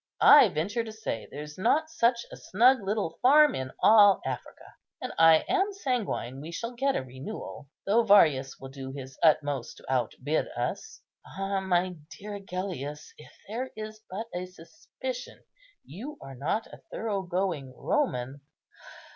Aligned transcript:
"I 0.19 0.49
venture 0.49 0.83
to 0.83 0.91
say 0.91 1.27
there's 1.29 1.59
not 1.59 1.91
such 1.91 2.25
a 2.31 2.35
snug 2.35 2.81
little 2.81 3.19
farm 3.21 3.53
in 3.53 3.71
all 3.83 4.19
Africa; 4.25 4.73
and 4.99 5.13
I 5.19 5.45
am 5.47 5.71
sanguine 5.73 6.41
we 6.41 6.51
shall 6.51 6.73
get 6.73 6.95
a 6.95 7.03
renewal, 7.03 7.67
though 7.85 8.01
Varius 8.03 8.57
will 8.59 8.69
do 8.69 8.91
his 8.91 9.19
utmost 9.21 9.77
to 9.77 9.85
outbid 9.93 10.47
us. 10.57 11.01
Ah, 11.23 11.59
my 11.59 11.97
dear 12.17 12.33
Agellius, 12.33 13.13
if 13.19 13.31
there 13.47 13.69
is 13.75 14.01
but 14.09 14.25
a 14.33 14.47
suspicion 14.47 15.43
you 15.85 16.17
are 16.19 16.33
not 16.33 16.65
a 16.73 16.81
thorough 16.91 17.21
going 17.21 17.71
Roman! 17.77 18.41